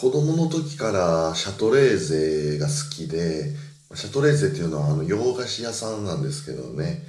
[0.00, 3.52] 子供の時からシャトレーゼが好きで、
[3.94, 7.02] シャトレーゼっていうのはあの洋菓子屋さんなんですけどね、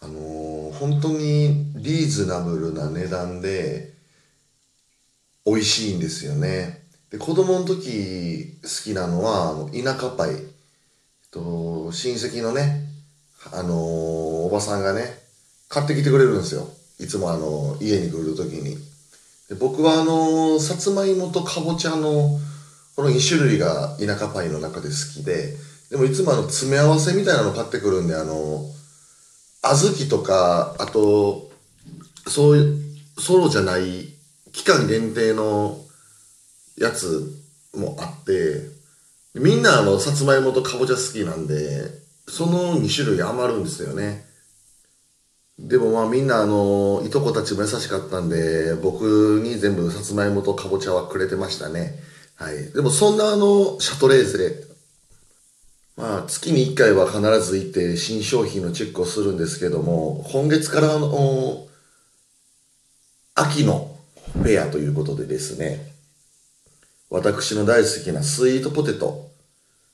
[0.00, 3.92] あのー本当にリーズナブルな値段で
[5.44, 6.80] 美味しいんですよね。
[7.10, 10.30] で、子供の時好きなのは、あの田舎パイ。
[10.30, 10.38] えっ
[11.30, 12.86] と、親戚のね、
[13.52, 15.02] あのーおばさんがね、
[15.68, 16.70] 買ってきてくれるんですよ。
[16.98, 18.89] いつもあの家に来る時に。
[19.50, 22.38] で僕はあのさつまいもとかぼちゃの
[23.00, 25.54] この2種類が田舎パイの中で好きで、
[25.90, 28.64] でもいつもあの詰め合わせみたいなの買ってくるんで、あの、
[29.62, 31.50] 小豆とか、あと、
[32.26, 34.14] そういう、ソロじゃない
[34.52, 35.78] 期間限定の
[36.78, 37.34] やつ
[37.74, 38.62] もあって、
[39.34, 41.90] みんなあの、さつまいもとかぼちゃ好きなんで、
[42.28, 44.24] その2種類余るんですよね。
[45.68, 51.94] でもまあみんなあの、いとこたちも優しかったんで、僕に全部さつまいもとかぼちゃはくれてましたね。
[52.36, 52.72] はい。
[52.72, 54.64] でもそんなあの、シャトレーゼ、
[55.96, 61.66] まあ月に1回は必ず行って新商品のチェックをするんですけども、今月からあの、
[63.34, 63.96] 秋の
[64.32, 65.92] フェアということでですね、
[67.10, 69.30] 私の大好きなスイートポテト、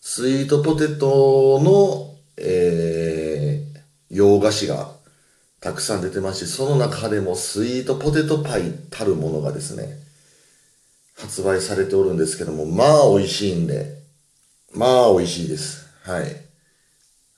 [0.00, 5.01] スイートポテトの、えー、洋菓子が
[5.62, 9.96] たくさん出てますし、その中でもスイートポテトパイたるものがですね、
[11.16, 14.02] 発売されておるんですけども、まあ美味しいんで、
[14.74, 15.86] まあ美味しいです。
[16.02, 16.36] はい。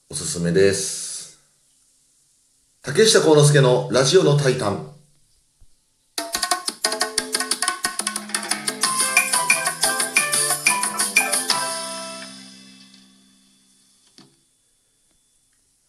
[0.09, 1.39] おすすめです。
[2.81, 4.91] 竹下幸之助のラジオのタイタン。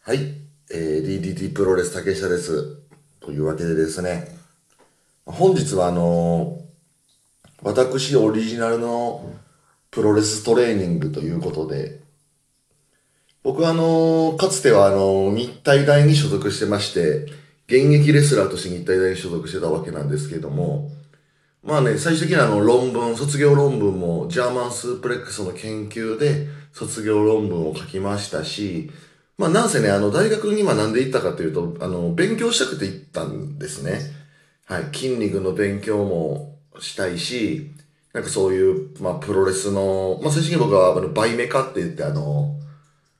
[0.01, 0.44] はい。
[0.71, 2.77] えー、DDT プロレス竹下です。
[3.19, 4.35] というわけでですね、
[5.23, 6.65] 本日はあのー
[7.61, 9.31] 私オリジナルの
[9.89, 11.99] プロレストレーニングということで、
[13.43, 17.25] 僕はあのーかつてはあのー日体大に所属してまして、
[17.67, 20.89] 現役レスラーとして日体大に所属してたわけなんですけども、
[21.63, 28.89] まあね、最終的にあの論文、卒業論文もジャーマンスープレックスの研究で卒業論文を書きましたし、
[29.37, 33.99] まあなんせね、あの大学に今なんで行ったかというと、あの、勉強したくて行ったんですね。
[34.65, 37.71] はい、筋肉の勉強もしたいし、
[38.13, 42.55] なんかそういう、まあプロレスの、まあ最終的に僕はあのバイメカって言ってあの、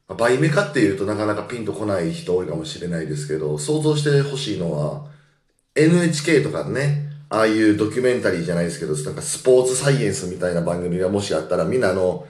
[0.07, 5.05] まあバイメカっていうとなかなかピンとこない人多いかもしれないですけど、想像してほしいのは、
[5.75, 12.25] NHK とかね、ああいうドキュメンタリーじゃないですけど、なんかスポーツサイエンスみたいな番組がもしあったら、みんなあの、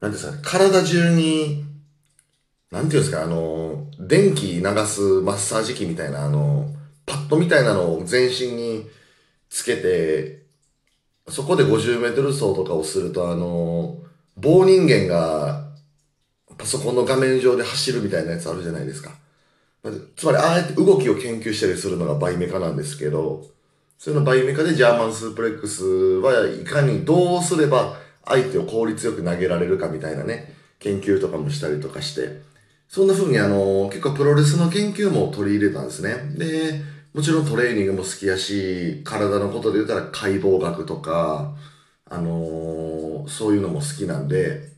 [0.00, 1.63] なんていうんですか、体中に、
[2.74, 6.68] なんていうんですか、あの、電気流すマッサージ機みたいな、あの、
[7.06, 8.84] パッドみたいなのを全身に
[9.48, 10.42] つけて、
[11.28, 13.98] そこで50メートル走とかをすると、あの、
[14.36, 15.68] 棒人間が
[16.58, 19.12] パソコンの画面上で走るみたいなやつあるじゃないですか。
[20.16, 23.46] つまり、ああやって動きを研究したりするのがバイメカなんですけど、
[23.98, 32.53] そういうのバイメカでジャーマンスープレックスはいかにどうすれば相手を効率よく投げられるかみたいなね、研究とかもしたりとかして、
[32.94, 36.14] そんな風にあの、結構プロレスの研究も取り入れたんですね。
[36.38, 36.80] で、
[37.12, 41.56] もちろんトレーニングも好きやし、体のことで言ったら解剖学とか、
[42.08, 44.68] あのーそういうのも好きなんで、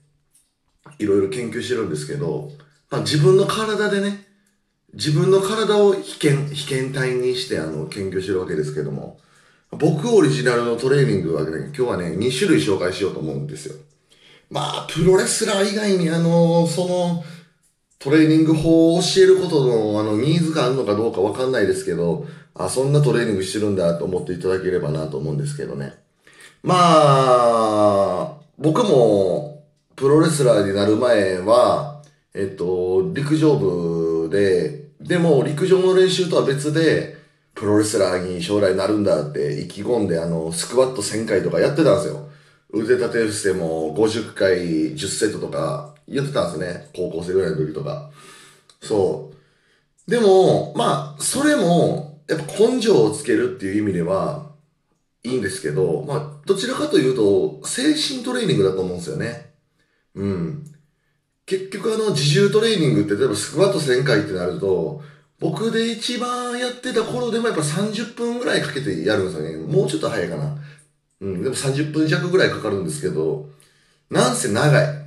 [0.98, 2.52] いろいろ研究してるんですけど、
[2.88, 4.24] まあ自分の体でね、
[4.94, 9.20] 自分の体を被験、被験体にしてあの、研究してるわけですけども、
[9.72, 13.74] 僕オリジナルのトレーニングはね、今日はね、2種類紹介しようと思うんですよ。
[14.50, 17.24] まあ、プロレスラー以外にあの、その、
[17.98, 25.94] トレーニング法を教えることの、あの、ニーズがあるのかどうかわかんないですけど、あ、そんなトレーニングしてるんだと思っていただければなと思うんですけどね。
[26.62, 29.64] まあ、僕も、
[29.94, 32.02] プロレスラーになる前は、
[32.34, 37.16] えっと、陸上部で、でも陸上の練習とは別で、
[37.54, 42.28] プロレスラーに将来なるんだって意気込んで、あの、スクワット1000回とかやってたんですよ。
[42.70, 44.58] 腕立て伏せも50回
[44.92, 46.88] 10セットとかやってたんですね。
[46.94, 48.10] 高校生ぐらいの時とか。
[48.80, 49.32] そ
[50.06, 50.10] う。
[50.10, 54.50] でも、まあ、それも、やっぱ根性をつけるっていう意味では、
[55.24, 59.54] いいんですけど、まあ、どちらかというと、精神トレーニングだと思うんですよね。
[60.14, 60.64] うん。
[61.44, 65.02] 結局あの、自重トレーニングって、例えばスクワット1000回ってなると、
[65.38, 69.56] 僕で一番やってた頃でもやっぱ30分ぐらいかけてやるんですよね。
[69.56, 70.56] もうちょっと早いかな。
[71.20, 73.48] うん、でも30分弱ぐらいかかるんですけど、
[74.10, 75.05] なんせ長い。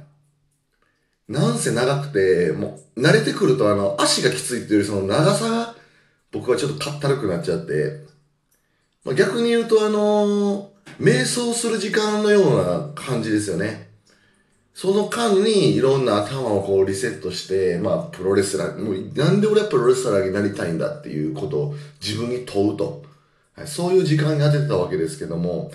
[1.30, 5.76] なんせ長くて、もう慣れてくるとあの、足がきついっていうよりその長さが
[6.32, 8.02] 僕はちょっとかったるくなっちゃって、
[9.06, 13.90] まあ、逆に言うとあの瞑想する時間のような感じですよね。
[14.74, 23.04] その間にいろんな頭をこうリセットして、まあ、プロレスラー、もうなんで俺はプロレスラーになりたいんだっていうことを自分に問うと。
[23.56, 25.72] はい、そういう時間に当ててたわけですけども、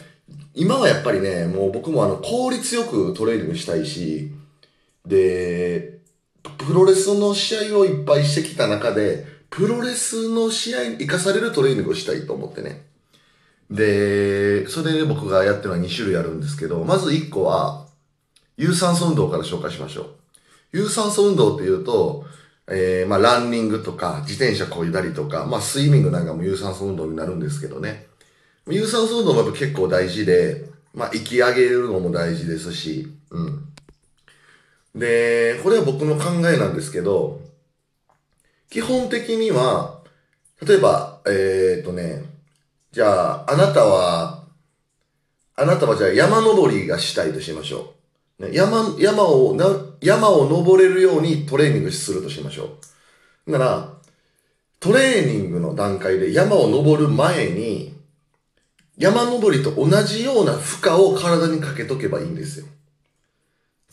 [0.55, 4.33] 今はやっぱりね、もう僕もあの、効率よくトレーニングしたいし、
[5.06, 5.99] で、
[6.59, 12.87] プロレスの試合をいっぱいしてきた中で、プロレスの試合に活かされるトレーニングをしたいと思ってね。
[13.71, 17.87] で、それで僕がやってるのは2種類あるんですけど、まず1個は、
[18.56, 20.06] 有酸素運動から紹介しましょう。
[20.73, 22.25] 有酸素運動っていうと、
[22.67, 28.07] えー、まあ、ランニングとか、自転車こいだりとか、まあ、スイミングなんかも有酸素運動になるんですけどね。
[28.69, 30.65] 有酸素運動もやっぱ結構大事で、
[30.95, 33.69] まあ、息上げるのも大事ですし、うん。
[34.94, 37.41] で、これは僕の考えなんですけど、
[38.70, 40.00] 基本的には、
[40.67, 42.25] 例えば、えー、っとね、
[42.93, 44.44] じゃあ、あなたは、
[45.56, 47.94] あなたはじゃあ山登りがしたいとしましょ
[48.41, 48.52] う。
[48.52, 49.67] 山、山をな、
[50.00, 52.79] 山を登れるようにトレーニングするとしましょ
[53.47, 53.52] う。
[53.52, 53.94] なら、
[54.81, 57.94] トレーニングの段階で山を登る前に、
[58.97, 62.67] 山登りと同じような負荷を体にかけとけばいいんですよ。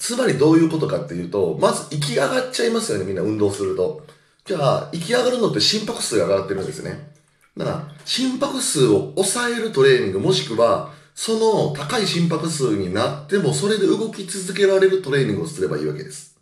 [0.02, 4.04] つまりどういうことかっていうと、まず息上がっちゃいますよね、みんな運動すると。
[4.46, 7.12] じゃあ、息上がるのって心拍数が上がってるんですね。
[7.56, 16.36] だから、心拍数を抑えるトレーニング、もしくは、その高い心拍数になっても、それで動き続けられるトレーニングをすればいいわけです。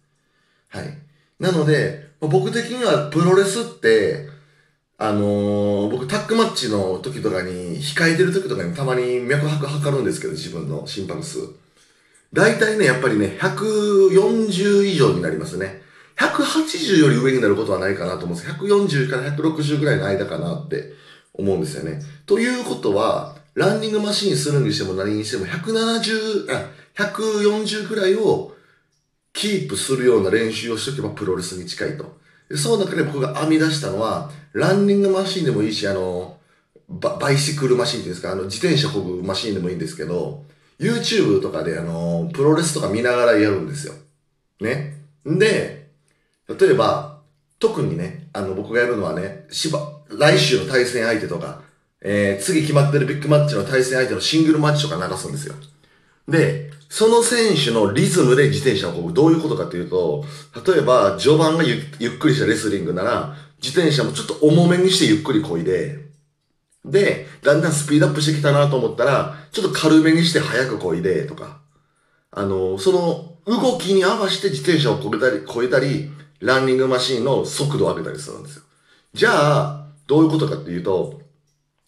[0.70, 0.98] はい。
[1.38, 4.30] なので、僕的にはプロレスって、
[4.98, 11.40] あのー僕タックマッチの時とかに、控えてる時とかにたまに脈拍測るんですけど、自分の心拍数。
[12.34, 15.82] 大体ね、やっぱりね、140以上になりますね。
[16.18, 18.50] 180より上になることはないかなと思うんです。
[18.52, 20.94] 140から160ぐらいの間かなって
[21.34, 22.02] 思うんですよね。
[22.26, 28.54] ということは、ランニングマシンするにしても何にしても170、あ、140ぐらいを
[29.34, 32.20] キープするような練習をしとけばプロレスに近いと。
[32.50, 36.38] でその中で僕が編み出したのは、ランニングマシンでもいいし、あの、
[36.90, 40.46] ババイシクルマシンっていうんですか、あの、自転車こぐマシンでもいいんですけど、
[40.80, 43.94] YouTube とかであの、プロレスとか見ながらやるんですよ。
[44.62, 45.02] ね。
[45.30, 45.90] んで、
[46.48, 47.20] 例えば、
[47.60, 51.62] 特にね、あの、僕がやるのはね、しば、来週の対戦相手とか、
[52.02, 55.56] えー、次決まってるビッグマッチの対戦相手のシングルマッチとか流すんですよ。
[56.28, 59.14] で、その選手のリズムで自転車をこぐ。
[59.14, 60.24] どういうことかというと、
[60.66, 66.09] 例えば、序盤がゆゆっくりしたレスリングなら、自転車もちょっと重めにしてゆっくりこいで、
[66.92, 71.60] で、だんだんスピードアップしてきたなと思ったら、ちょっと軽めにして早くこいで、とか。
[72.32, 78.64] あの、その動きに合わせて自転車をこげたり、こえたり、ランニングマシンの速度を上げたりするんですよ。
[79.14, 81.22] じゃあ、どういうことかっていうと、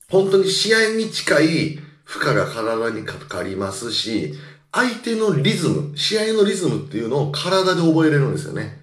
[0.10, 4.34] 本当に試合に近い負荷が体にかかりますし、
[4.72, 8.82] 相手のリズム、試合のリズムっていうのを体で覚えれるんですよね。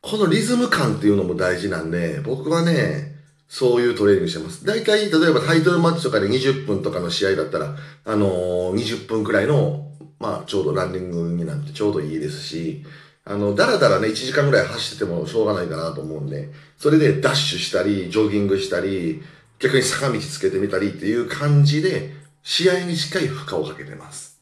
[0.00, 3.13] このリズム感っていうのも大事なんで、僕はね、
[3.54, 4.66] そういうトレーニングしてます。
[4.66, 12.84] 大体、例えばタイトルマッチとかで20分とかの試合だったら、あのー、20分くらいの、まあ、ちょうどランニングになってちょうどいいですし、
[13.24, 19.22] あの、だらだらね、1時間ぐらい走っててもしょうがないかなと思うんで、それでダッシュしたり、ジョギングしたり、
[19.60, 22.10] 逆に坂道つけてみたりっていう感じで、
[22.42, 24.40] 試合に近い負荷をかけてます。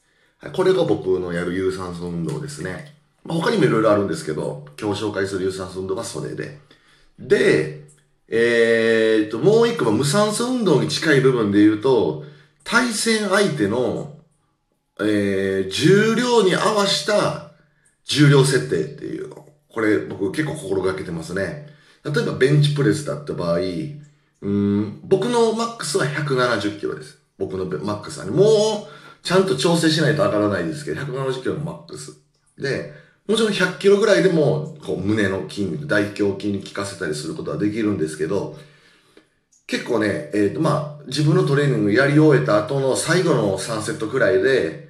[0.55, 2.95] これが僕のやる有酸素運動ですね。
[3.25, 6.59] まあ、他にもいろいろあるんですけど、今日紹介する有酸素運動がそれで。
[7.19, 7.83] で、
[8.34, 12.24] えー、っと、もう一個は無酸素運動に近い部分で言うと、
[12.64, 14.16] 対戦相手の、
[15.00, 17.52] えー、重量に合わした
[18.06, 19.46] 重量設定っていうの。
[19.68, 21.66] これ僕結構心がけてますね。
[22.04, 23.58] 例えばベンチプレスだった場合、
[24.40, 27.18] うん、僕のマックスは170キロです。
[27.36, 28.30] 僕のマックスはね。
[28.30, 28.46] もう、
[29.22, 32.18] ちゃんと調整しないと上がらないですけど、170キロのマックス。
[32.58, 32.94] で、
[33.29, 38.57] もちろん100キロぐらいでも、こう、胸の筋肉、大胸筋に効かせたりすることはできるんですけど、
[39.67, 44.88] 結構ね、えっ、と、まあ、自分のトレーニングやり終えた後の最後の3セットくらいで、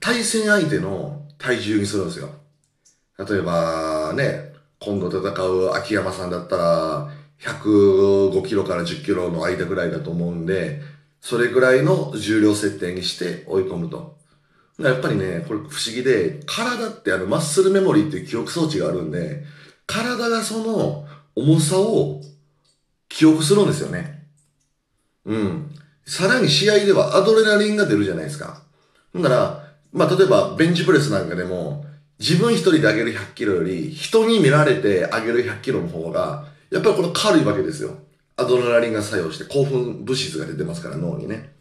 [0.00, 2.30] 対戦相手の体重にするんですよ。
[3.18, 7.10] 例えば、ね、今度戦う秋山さんだったら、
[7.40, 10.80] 105キロから10キロの間ぐらいだと思うんで、
[11.20, 14.19] それぐらいの重量設定にして追い込むと。
[14.88, 19.44] やっぱりね、これ不思議で、体ってあのマッスルメモリーっていう記憶装置があるんで、
[19.86, 22.20] 体がその重さを
[23.08, 24.26] 記憶するんですよね。
[25.24, 25.70] うん。
[26.06, 28.62] さらに試合ではアドレナリンが出るじゃないですか。
[29.14, 31.84] だから、まあ例えばベンチプレスなんかでも、
[32.18, 37.96] 自分一人で上げる100キロより、人に見られて上げる100キロの方が、やっぱりこれ軽いわけですよ。
[38.36, 41.52] アドレナリンが作用して興奮物質が出てますから脳にね。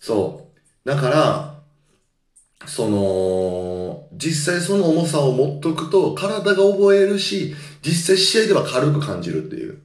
[0.00, 0.48] そ
[0.84, 0.88] う。
[0.88, 1.55] だから、
[2.64, 9.82] その、実際その重さを持っとくと体が覚えるし、実際試合では軽く感じるっていう。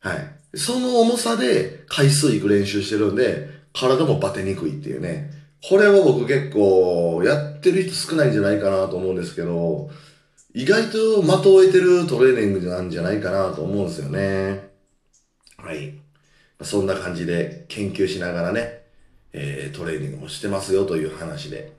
[0.00, 0.58] はい。
[0.58, 5.30] その重さで回数いく練習してるんで、体もバテにくいっていうね。
[5.66, 9.90] これは僕結構やってる人少ないんじゃないかなと思うんですけど、
[10.54, 14.68] 意外と的を得てるトレーニングなんじゃないかなと思うんですよね。
[15.56, 15.94] はい。
[16.60, 18.82] そんな感じで研究しながらね、
[19.32, 21.72] えートレーニングもしてますよという話で。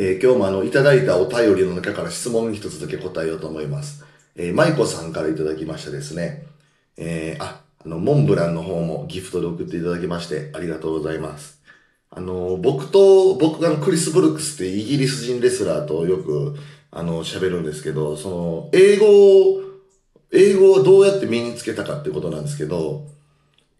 [0.00, 4.04] えー今日もあの、いただいたお便りの中から質問に一つだけ答えようと思います。
[4.36, 6.46] えー、舞子さんからいただきましたですね。
[6.96, 11.60] えーあ、あの、モンブランの方もギフトで送っていただきまして、ありがとうございます。
[12.10, 16.54] あの、僕と、僕がクリス・ブルックスってイギリス人レスラーとよく、
[16.92, 19.06] あの、喋るんですけど、その、英語
[19.56, 19.62] を、
[20.30, 23.04] 英語をどうやって身につけたかってことなんですけど、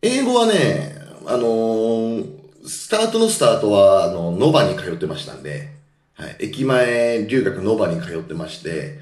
[0.02, 0.96] 英語はね、
[1.26, 5.77] あのースタートのスタートは、あの、ノバに通ってましたんで、
[6.18, 8.98] はい、駅前留学ノバに通ってまして、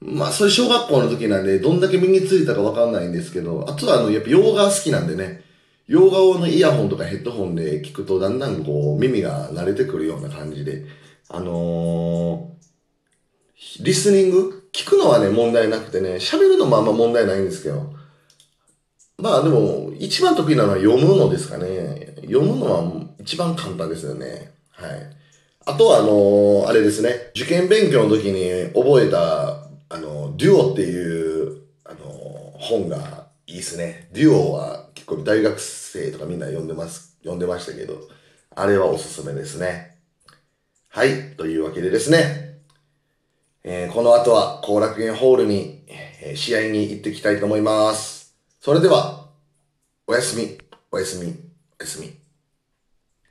[0.00, 5.42] まあ、それ小学校の時なんで、どんだけ身についたかわかんないんですけど、あとはあの、やっぱ洋画好きなんでね、
[5.86, 10.84] 洋画をのイヤホンとかヘッドホンで聞くと、だんだんこう、耳が慣れてくるような感じで、
[11.28, 12.56] あのー
[13.80, 17.94] リスニング聞くのはね、問題なくてね、喋るのもあんま問題ないんですけど、
[19.18, 22.14] まあでも、一番得意なのは読むのですかね。
[22.16, 24.52] 読むのは一番簡単ですよね。
[24.72, 25.15] はい。
[25.68, 27.30] あとは、あのーあれですね。
[27.34, 32.08] 受験勉強の時に覚えた、あのデュオっていう、あの
[32.58, 34.08] 本がいいですね。
[34.12, 38.08] デュオは結構大学生とかみんな読んでます、読んでましたけど、
[38.54, 39.98] あれはおすすめですね。
[40.88, 41.36] はい。
[41.36, 42.60] というわけでですね。
[43.64, 48.36] えーこの後は後楽園ホールに、えー試合に行ってきたいと思います。
[48.60, 49.30] それでは、
[50.06, 50.58] おやすみ、
[50.92, 51.34] おやすみ、
[51.80, 52.25] おやすみ。